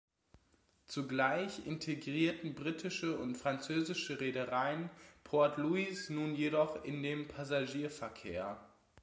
Zugleich 0.87 1.63
integrierten 1.67 2.55
britische 2.55 3.19
und 3.19 3.35
französische 3.35 4.19
Reedereien 4.19 4.89
Port 5.23 5.59
Louis 5.59 6.09
nun 6.09 6.33
jedoch 6.33 6.83
in 6.83 7.03
den 7.03 7.27
Passagierverkehr. 7.27 8.59